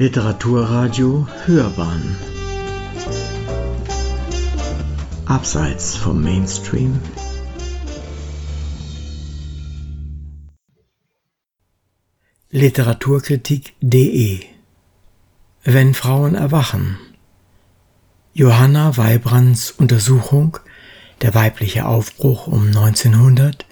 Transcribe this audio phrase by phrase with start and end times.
[0.00, 2.16] Literaturradio Hörbahn.
[5.26, 7.00] Abseits vom Mainstream.
[12.50, 14.44] Literaturkritik.de
[15.64, 16.96] Wenn Frauen erwachen.
[18.34, 20.58] Johanna Weibrands Untersuchung
[21.22, 23.66] Der weibliche Aufbruch um 1900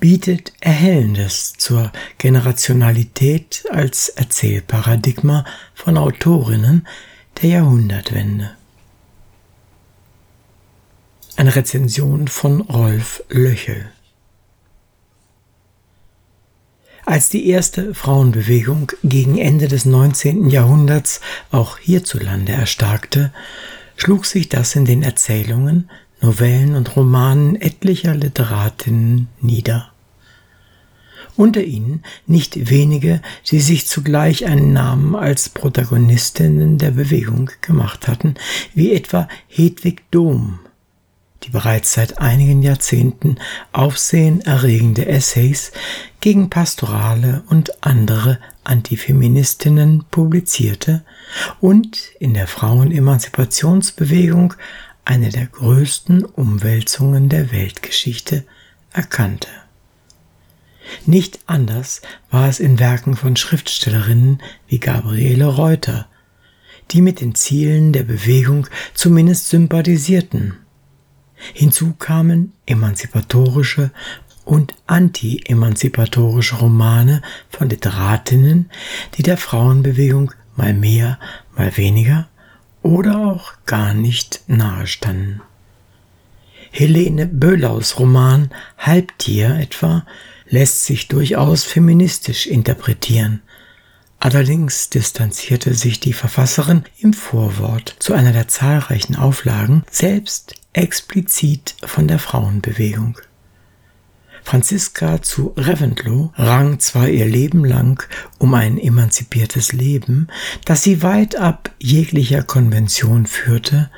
[0.00, 5.44] bietet Erhellendes zur Generationalität als Erzählparadigma
[5.74, 6.86] von Autorinnen
[7.40, 8.50] der Jahrhundertwende.
[11.36, 13.90] Eine Rezension von Rolf Löchel.
[17.06, 20.48] Als die erste Frauenbewegung gegen Ende des 19.
[20.48, 23.32] Jahrhunderts auch hierzulande erstarkte,
[23.96, 25.90] schlug sich das in den Erzählungen
[26.24, 29.90] Novellen und Romanen etlicher Literatinnen nieder.
[31.36, 33.20] Unter ihnen nicht wenige,
[33.50, 38.36] die sich zugleich einen Namen als Protagonistinnen der Bewegung gemacht hatten,
[38.72, 40.60] wie etwa Hedwig Dohm,
[41.42, 43.36] die bereits seit einigen Jahrzehnten
[43.72, 45.72] aufsehenerregende Essays
[46.20, 51.04] gegen pastorale und andere Antifeministinnen publizierte
[51.60, 54.54] und in der Frauenemanzipationsbewegung
[55.04, 58.44] eine der größten Umwälzungen der Weltgeschichte
[58.92, 59.48] erkannte.
[61.06, 66.06] Nicht anders war es in Werken von Schriftstellerinnen wie Gabriele Reuter,
[66.90, 70.54] die mit den Zielen der Bewegung zumindest sympathisierten.
[71.52, 73.90] Hinzu kamen emanzipatorische
[74.44, 78.70] und anti-emanzipatorische Romane von Literatinnen,
[79.16, 81.18] die der Frauenbewegung mal mehr,
[81.56, 82.28] mal weniger
[82.84, 85.40] oder auch gar nicht nahestanden.
[86.70, 90.06] Helene Böhlaus Roman Halbtier etwa
[90.46, 93.42] lässt sich durchaus feministisch interpretieren.
[94.20, 102.06] Allerdings distanzierte sich die Verfasserin im Vorwort zu einer der zahlreichen Auflagen selbst explizit von
[102.06, 103.18] der Frauenbewegung.
[104.44, 108.06] Franziska zu Reventlow rang zwar ihr Leben lang
[108.38, 110.28] um ein emanzipiertes Leben,
[110.66, 113.90] das sie weit ab jeglicher Konvention führte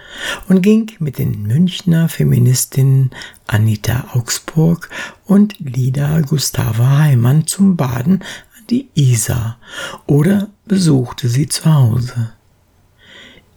[0.48, 3.10] und ging mit den Münchner Feministinnen
[3.48, 4.88] Anita Augsburg
[5.24, 8.22] und Lida Gustava Heimann zum Baden
[8.56, 9.58] an die Isar
[10.06, 12.32] oder besuchte sie zu Hause.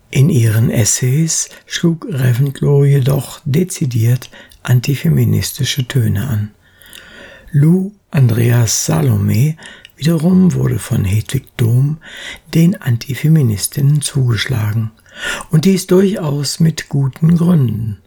[0.09, 4.31] In ihren Essays schlug Reventlow jedoch dezidiert
[4.63, 6.51] antifeministische Töne an.
[7.51, 9.57] Lou Andreas Salome
[9.95, 11.97] wiederum wurde von Hedwig Dohm
[12.53, 14.91] den Antifeministinnen zugeschlagen
[15.49, 17.97] und dies durchaus mit guten Gründen.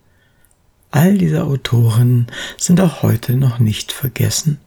[0.92, 4.58] All diese Autoren sind auch heute noch nicht vergessen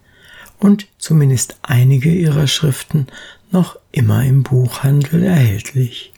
[0.59, 3.07] und zumindest einige ihrer Schriften
[3.51, 6.11] noch immer im Buchhandel erhältlich.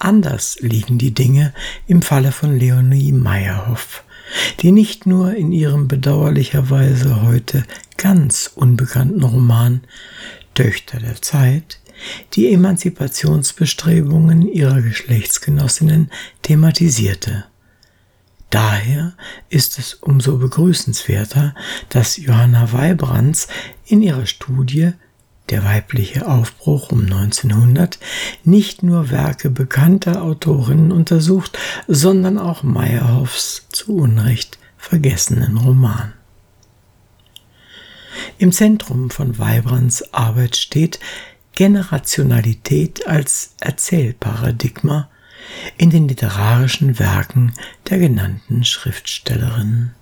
[0.00, 1.54] Anders liegen die Dinge
[1.86, 4.02] im Falle von Leonie Meyerhoff
[4.60, 7.64] die nicht nur in ihrem bedauerlicherweise heute
[7.96, 9.82] ganz unbekannten Roman
[10.54, 11.80] Töchter der Zeit
[12.34, 16.10] die Emanzipationsbestrebungen ihrer Geschlechtsgenossinnen
[16.42, 17.44] thematisierte.
[18.50, 19.14] Daher
[19.48, 21.54] ist es umso begrüßenswerter,
[21.88, 23.48] dass Johanna Weibrands
[23.86, 24.92] in ihrer Studie
[25.50, 27.98] der weibliche Aufbruch um 1900
[28.44, 36.12] nicht nur Werke bekannter Autorinnen untersucht, sondern auch Meyerhoffs zu Unrecht vergessenen Roman.
[38.38, 41.00] Im Zentrum von Weibrands Arbeit steht
[41.54, 45.08] Generationalität als Erzählparadigma
[45.78, 47.52] in den literarischen Werken
[47.88, 49.94] der genannten Schriftstellerinnen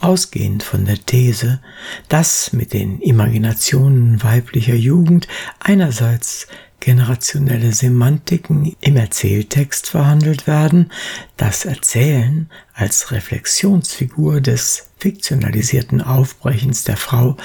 [0.00, 1.60] ausgehend von der These,
[2.08, 5.28] dass mit den Imaginationen weiblicher Jugend
[5.60, 6.46] einerseits
[6.80, 10.92] generationelle Semantiken im Erzähltext verhandelt werden,
[11.36, 17.36] das Erzählen als Reflexionsfigur des fiktionalisierten Aufbrechens der Frau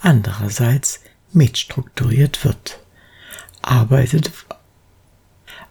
[0.00, 1.00] andererseits
[1.32, 2.80] mitstrukturiert wird,
[3.62, 4.32] arbeitet,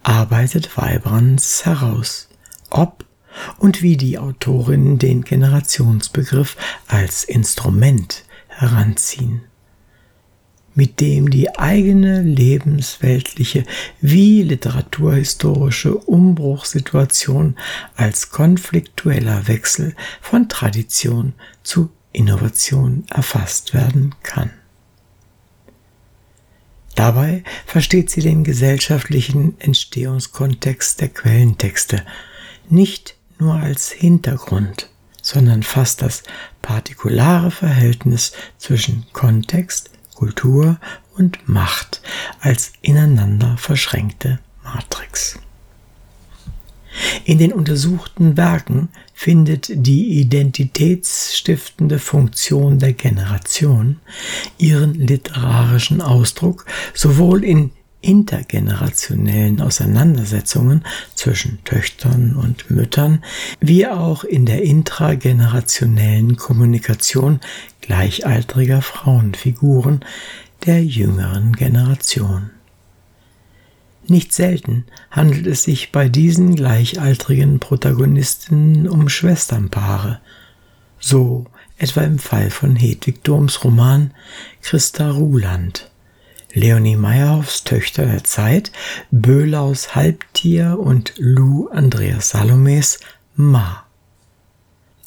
[0.03, 2.29] arbeitet Weibrands heraus,
[2.69, 3.05] ob
[3.59, 6.57] und wie die Autorinnen den Generationsbegriff
[6.87, 9.41] als Instrument heranziehen,
[10.73, 13.65] mit dem die eigene lebensweltliche
[13.99, 17.55] wie literaturhistorische Umbruchssituation
[17.95, 24.51] als konfliktueller Wechsel von Tradition zu Innovation erfasst werden kann.
[26.95, 32.05] Dabei versteht sie den gesellschaftlichen Entstehungskontext der Quellentexte
[32.69, 34.87] nicht nur als Hintergrund,
[35.21, 36.23] sondern fasst das
[36.61, 40.79] partikulare Verhältnis zwischen Kontext, Kultur
[41.17, 42.01] und Macht
[42.39, 45.39] als ineinander verschränkte Matrix.
[47.25, 53.99] In den untersuchten Werken findet die identitätsstiftende Funktion der Generation
[54.57, 57.71] ihren literarischen Ausdruck sowohl in
[58.01, 60.83] intergenerationellen Auseinandersetzungen
[61.15, 63.23] zwischen Töchtern und Müttern,
[63.59, 67.39] wie auch in der intragenerationellen Kommunikation
[67.81, 70.03] gleichaltriger Frauenfiguren
[70.65, 72.51] der jüngeren Generation.
[74.07, 80.19] Nicht selten handelt es sich bei diesen gleichaltrigen Protagonisten um Schwesternpaare,
[80.99, 81.45] so
[81.77, 84.11] etwa im Fall von Hedwig Doms Roman
[84.61, 85.90] Christa Ruland.
[86.53, 88.71] Leonie Meyerhoffs Töchter der Zeit,
[89.09, 92.99] Böhlaus Halbtier und Lou Andreas Salomes
[93.35, 93.85] Ma.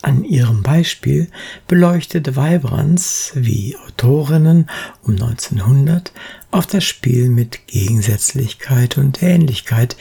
[0.01, 1.31] An ihrem Beispiel
[1.69, 4.71] beleuchtet Weibrands wie Autorinnen
[5.03, 6.13] um 1900
[6.51, 9.97] auf das Spiel mit Gegensätzlichkeit und Ähnlichkeit,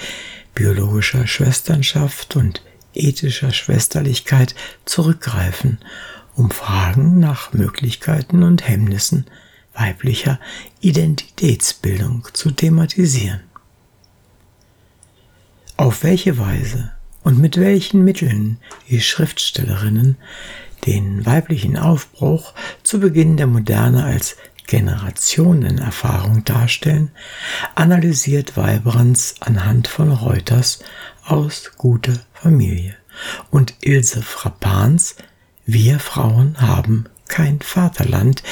[0.55, 2.63] biologischer Schwesternschaft und
[2.93, 4.55] ethischer Schwesterlichkeit
[4.85, 5.79] zurückgreifen,
[6.35, 9.25] um Fragen nach Möglichkeiten und Hemmnissen
[9.73, 10.39] weiblicher
[10.81, 13.41] Identitätsbildung zu thematisieren.
[15.77, 16.91] Auf welche Weise
[17.23, 18.57] und mit welchen Mitteln
[18.89, 20.17] die Schriftstellerinnen
[20.85, 22.53] den weiblichen Aufbruch
[22.83, 24.35] zu Beginn der Moderne als
[24.67, 27.11] Generationenerfahrung darstellen,
[27.75, 30.79] analysiert Weibrands anhand von Reuters
[31.25, 32.95] aus Gute Familie
[33.51, 35.15] und Ilse Frappans
[35.65, 38.43] Wir Frauen haben kein Vaterland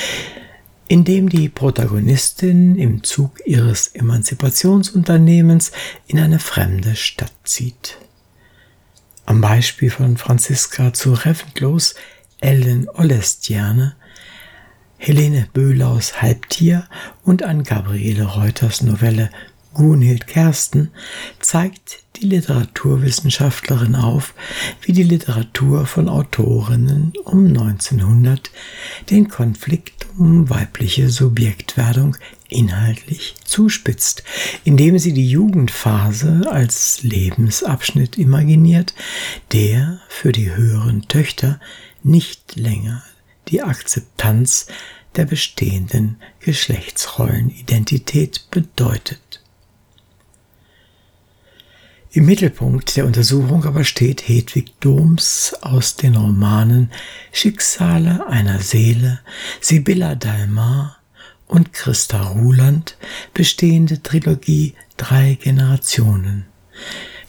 [0.91, 5.71] in dem die Protagonistin im Zug ihres Emanzipationsunternehmens
[6.05, 7.97] in eine fremde Stadt zieht.
[9.25, 11.95] Am Beispiel von Franziska zu Reventlos,
[12.41, 13.95] Ellen Ollestierne,
[14.97, 16.89] Helene Böhlaus Halbtier
[17.23, 19.29] und an Gabriele Reuters Novelle
[19.73, 20.91] Gunhild Kersten
[21.39, 24.33] zeigt die Literaturwissenschaftlerin auf,
[24.81, 28.51] wie die Literatur von Autorinnen um 1900
[29.09, 32.17] den Konflikt um weibliche Subjektwerdung
[32.49, 34.23] inhaltlich zuspitzt,
[34.65, 38.93] indem sie die Jugendphase als Lebensabschnitt imaginiert,
[39.53, 41.61] der für die höheren Töchter
[42.03, 43.03] nicht länger
[43.47, 44.67] die Akzeptanz
[45.15, 49.30] der bestehenden Geschlechtsrollenidentität bedeutet.
[52.13, 56.91] Im Mittelpunkt der Untersuchung aber steht Hedwig Doms aus den Romanen
[57.31, 59.21] Schicksale einer Seele,
[59.61, 60.97] Sibylla Dalmar
[61.47, 62.97] und Christa Ruland
[63.33, 66.47] bestehende Trilogie Drei Generationen.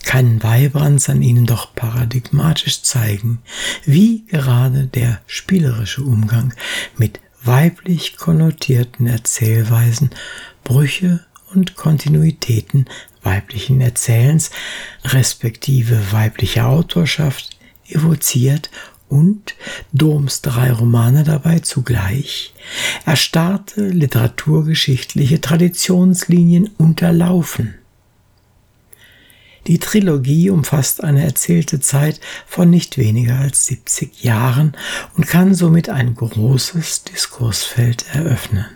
[0.05, 3.39] Kann Weibrands an ihnen doch paradigmatisch zeigen,
[3.85, 6.55] wie gerade der spielerische Umgang
[6.97, 10.11] mit weiblich konnotierten Erzählweisen
[10.65, 11.25] Brüche
[11.55, 12.87] und Kontinuitäten
[13.23, 14.51] weiblichen Erzählens
[15.05, 17.57] respektive weiblicher Autorschaft
[17.89, 18.71] evoziert
[19.09, 19.55] und
[19.93, 22.55] Doms drei Romane dabei zugleich
[23.05, 27.75] erstarrte literaturgeschichtliche Traditionslinien unterlaufen.
[29.67, 34.77] Die Trilogie umfasst eine erzählte Zeit von nicht weniger als 70 Jahren
[35.17, 38.67] und kann somit ein großes Diskursfeld eröffnen.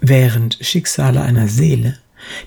[0.00, 1.98] Während Schicksale einer Seele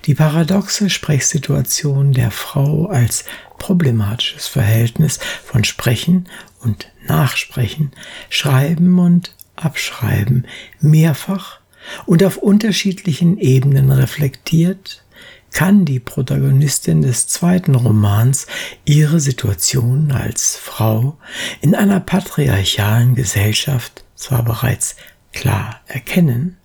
[0.06, 3.24] die paradoxe Sprechsituation der Frau als
[3.58, 6.28] problematisches Verhältnis von Sprechen
[6.60, 7.92] und Nachsprechen,
[8.30, 10.46] Schreiben und Abschreiben
[10.80, 11.60] mehrfach
[12.06, 15.02] und auf unterschiedlichen Ebenen reflektiert,
[15.50, 18.46] kann die Protagonistin des zweiten Romans
[18.84, 21.16] ihre Situation als Frau
[21.60, 24.96] in einer patriarchalen Gesellschaft zwar bereits
[25.32, 26.57] klar erkennen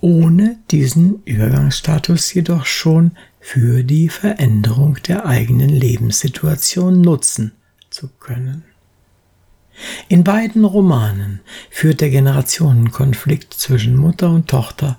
[0.00, 7.52] ohne diesen Übergangsstatus jedoch schon für die Veränderung der eigenen Lebenssituation nutzen
[7.90, 8.64] zu können.
[10.08, 11.40] In beiden Romanen
[11.70, 14.98] führt der Generationenkonflikt zwischen Mutter und Tochter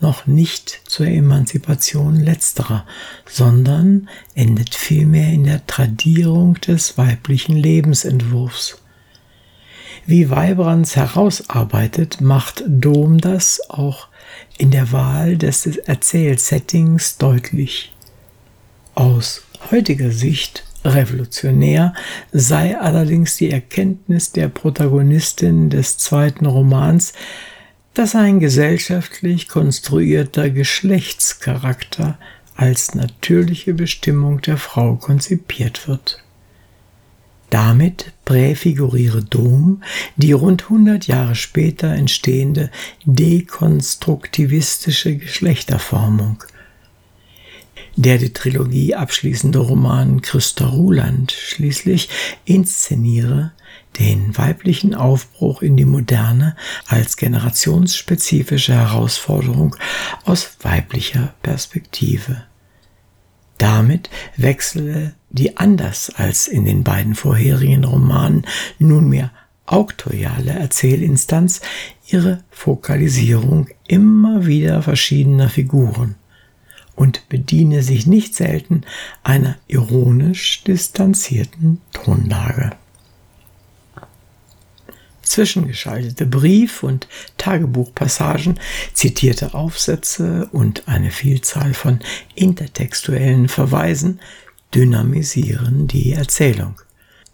[0.00, 2.86] noch nicht zur Emanzipation letzterer,
[3.26, 8.78] sondern endet vielmehr in der Tradierung des weiblichen Lebensentwurfs.
[10.06, 14.08] Wie Weibrands herausarbeitet, macht Dom das auch
[14.58, 17.92] in der Wahl des Erzählsettings deutlich.
[18.94, 21.94] Aus heutiger Sicht revolutionär
[22.32, 27.12] sei allerdings die Erkenntnis der Protagonistin des zweiten Romans,
[27.94, 32.18] dass ein gesellschaftlich konstruierter Geschlechtscharakter
[32.56, 36.21] als natürliche Bestimmung der Frau konzipiert wird.
[37.52, 39.82] Damit präfiguriere Dom
[40.16, 42.70] die rund 100 Jahre später entstehende
[43.04, 46.42] dekonstruktivistische Geschlechterformung.
[47.96, 52.08] Der die Trilogie abschließende Roman Christa Ruland schließlich
[52.46, 53.52] inszeniere
[53.98, 56.56] den weiblichen Aufbruch in die Moderne
[56.86, 59.76] als generationsspezifische Herausforderung
[60.24, 62.44] aus weiblicher Perspektive.
[63.58, 68.46] Damit wechsle die anders als in den beiden vorherigen Romanen
[68.78, 69.30] nunmehr
[69.66, 71.60] auktoriale Erzählinstanz
[72.06, 76.16] ihre Fokalisierung immer wieder verschiedener Figuren
[76.94, 78.82] und bediene sich nicht selten
[79.22, 82.72] einer ironisch distanzierten Tonlage
[85.22, 88.58] zwischengeschaltete Brief- und Tagebuchpassagen,
[88.92, 92.00] zitierte Aufsätze und eine Vielzahl von
[92.34, 94.20] intertextuellen Verweisen
[94.74, 96.74] dynamisieren die Erzählung.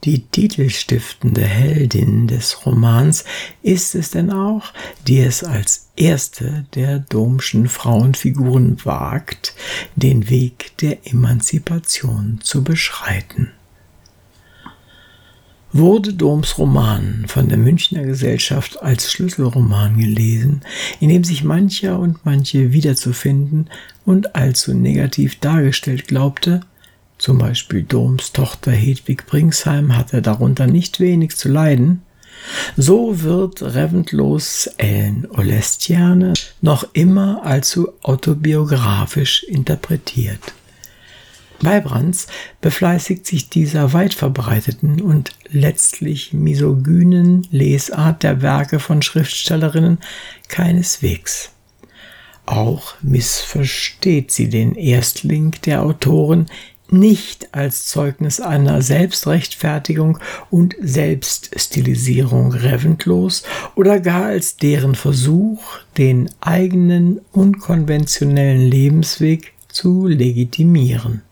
[0.04, 3.24] Die titelstiftende Heldin des Romans
[3.62, 4.72] ist es denn auch,
[5.08, 9.54] die es als erste der domschen Frauenfiguren wagt,
[9.96, 13.50] den Weg der Emanzipation zu beschreiten
[15.78, 20.62] wurde Doms Roman von der Münchner Gesellschaft als Schlüsselroman gelesen,
[21.00, 23.70] in dem sich mancher und manche wiederzufinden
[24.04, 26.60] und allzu negativ dargestellt glaubte,
[27.18, 32.02] zum Beispiel Doms Tochter Hedwig Bringsheim hatte darunter nicht wenig zu leiden,
[32.76, 40.54] so wird Reventlows Ellen Olestiane noch immer allzu autobiografisch interpretiert.
[41.60, 42.28] Bei Brands
[42.60, 49.98] befleißigt sich dieser weit verbreiteten und letztlich misogynen Lesart der Werke von Schriftstellerinnen
[50.48, 51.50] keineswegs.
[52.46, 56.46] Auch missversteht sie den Erstling der Autoren
[56.90, 63.42] nicht als Zeugnis einer Selbstrechtfertigung und Selbststilisierung Reventlos
[63.74, 65.60] oder gar als deren Versuch,
[65.98, 71.22] den eigenen unkonventionellen Lebensweg zu legitimieren.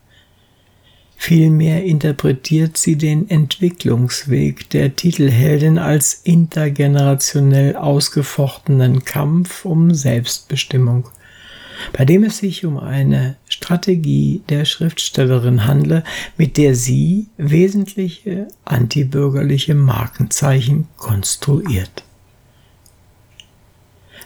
[1.19, 11.09] Vielmehr interpretiert sie den Entwicklungsweg der Titelheldin als intergenerationell ausgefochtenen Kampf um Selbstbestimmung,
[11.91, 16.03] bei dem es sich um eine Strategie der Schriftstellerin handle,
[16.37, 22.03] mit der sie wesentliche antibürgerliche Markenzeichen konstruiert.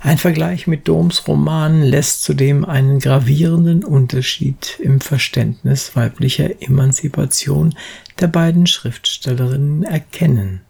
[0.04, 7.76] Ein Vergleich mit Doms Roman lässt zudem einen gravierenden Unterschied im Verständnis weiblicher Emanzipation
[8.20, 10.62] der beiden Schriftstellerinnen erkennen.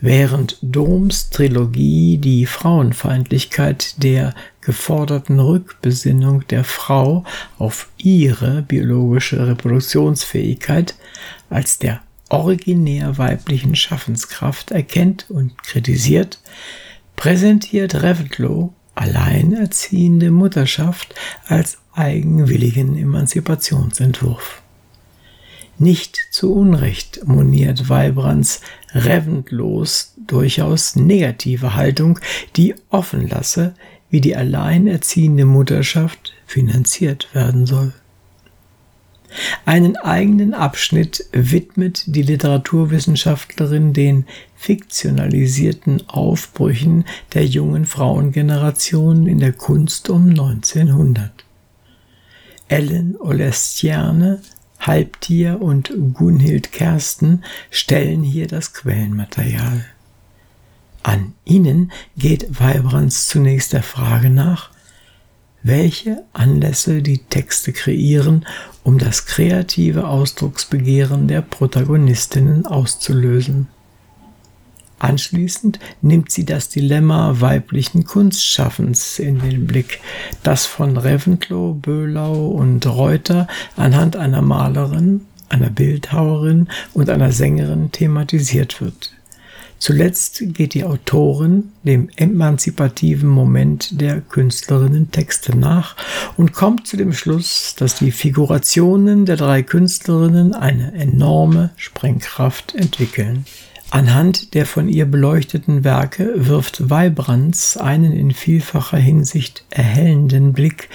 [0.00, 7.24] Während Doms Trilogie die Frauenfeindlichkeit der geforderten Rückbesinnung der Frau
[7.58, 10.94] auf ihre biologische Reproduktionsfähigkeit
[11.50, 16.38] als der originär weiblichen Schaffenskraft erkennt und kritisiert,
[17.16, 21.14] präsentiert Reventlow alleinerziehende Mutterschaft
[21.46, 24.62] als eigenwilligen Emanzipationsentwurf.
[25.78, 28.62] Nicht zu Unrecht moniert Weibrands
[28.94, 32.18] Reventlows durchaus negative Haltung,
[32.56, 33.74] die offen lasse,
[34.08, 37.92] wie die alleinerziehende Mutterschaft finanziert werden soll.
[39.64, 44.26] Einen eigenen Abschnitt widmet die Literaturwissenschaftlerin den
[44.56, 51.44] fiktionalisierten Aufbrüchen der jungen Frauengeneration in der Kunst um 1900.
[52.68, 54.40] Ellen Olestiane,
[54.80, 59.84] Halbtier und Gunhild Kersten stellen hier das Quellenmaterial.
[61.02, 64.70] An ihnen geht Weibrands zunächst der Frage nach,
[65.66, 68.46] welche Anlässe die Texte kreieren,
[68.84, 73.66] um das kreative Ausdrucksbegehren der Protagonistinnen auszulösen.
[74.98, 80.00] Anschließend nimmt sie das Dilemma weiblichen Kunstschaffens in den Blick,
[80.42, 88.80] das von Reventlow, Böhlau und Reuter anhand einer Malerin, einer Bildhauerin und einer Sängerin thematisiert
[88.80, 89.15] wird.
[89.78, 95.96] Zuletzt geht die Autorin dem emanzipativen Moment der Künstlerinnen-Texte nach
[96.36, 103.44] und kommt zu dem Schluss, dass die Figurationen der drei Künstlerinnen eine enorme Sprengkraft entwickeln.
[103.90, 110.88] Anhand der von ihr beleuchteten Werke wirft Weibrands einen in vielfacher Hinsicht erhellenden Blick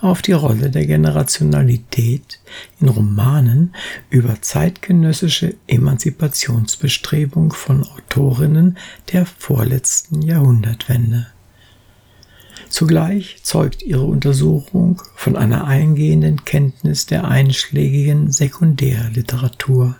[0.00, 2.40] auf die Rolle der Generationalität
[2.80, 3.74] in Romanen
[4.10, 8.78] über zeitgenössische Emanzipationsbestrebung von Autorinnen
[9.12, 11.26] der vorletzten Jahrhundertwende.
[12.68, 19.96] Zugleich zeugt ihre Untersuchung von einer eingehenden Kenntnis der einschlägigen Sekundärliteratur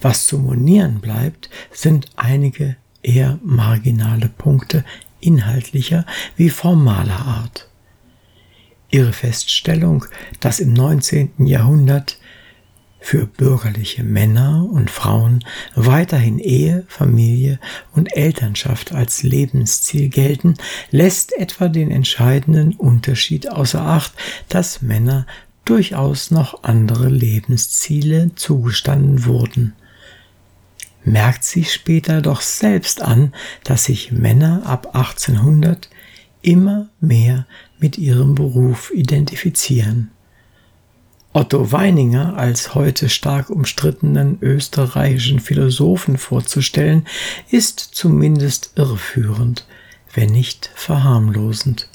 [0.00, 4.84] Was zu monieren bleibt, sind einige eher marginale Punkte
[5.20, 7.68] inhaltlicher wie formaler Art.
[8.92, 10.04] Ihre Feststellung,
[10.38, 11.46] dass im 19.
[11.46, 12.18] Jahrhundert
[13.00, 15.44] für bürgerliche Männer und Frauen
[15.74, 17.58] weiterhin Ehe, Familie
[17.92, 20.54] und Elternschaft als Lebensziel gelten,
[20.90, 24.12] lässt etwa den entscheidenden Unterschied außer Acht,
[24.48, 25.26] dass Männer
[25.64, 29.72] durchaus noch andere Lebensziele zugestanden wurden.
[31.04, 33.34] Merkt sie später doch selbst an,
[33.64, 35.88] dass sich Männer ab 1800
[36.42, 37.46] immer mehr
[37.78, 40.10] mit ihrem Beruf identifizieren.
[41.34, 47.06] Otto Weininger als heute stark umstrittenen österreichischen Philosophen vorzustellen,
[47.50, 49.66] ist zumindest irreführend,
[50.12, 51.88] wenn nicht verharmlosend.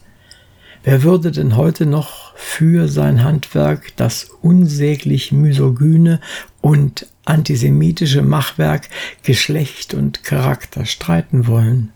[0.83, 6.19] Wer würde denn heute noch für sein Handwerk das unsäglich misogyne
[6.61, 8.89] und antisemitische Machwerk
[9.21, 11.91] Geschlecht und Charakter streiten wollen?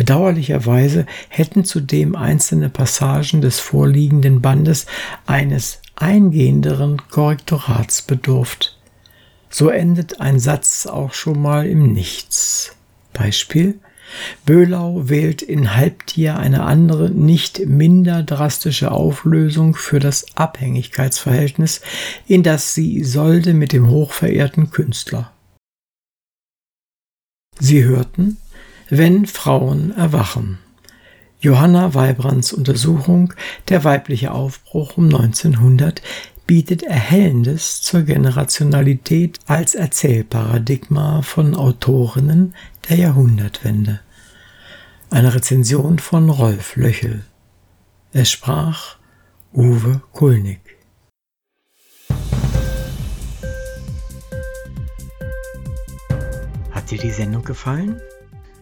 [0.00, 4.86] Bedauerlicherweise hätten zudem einzelne Passagen des vorliegenden Bandes
[5.26, 8.78] eines eingehenderen Korrektorats bedurft.
[9.50, 12.74] So endet ein Satz auch schon mal im Nichts.
[13.12, 13.78] Beispiel
[14.46, 21.82] Böhlau wählt in Halbtier eine andere, nicht minder drastische Auflösung für das Abhängigkeitsverhältnis,
[22.26, 25.30] in das sie Isolde mit dem hochverehrten Künstler.
[27.58, 28.38] Sie hörten,
[28.90, 30.58] wenn Frauen erwachen.
[31.40, 33.32] Johanna Weibrands Untersuchung
[33.68, 36.02] Der weibliche Aufbruch um 1900
[36.46, 42.54] bietet Erhellendes zur Generationalität als Erzählparadigma von Autorinnen
[42.88, 44.00] der Jahrhundertwende.
[45.08, 47.24] Eine Rezension von Rolf Löchel.
[48.12, 48.96] Es sprach
[49.54, 50.60] Uwe Kulnig.
[56.72, 58.00] Hat dir die Sendung gefallen?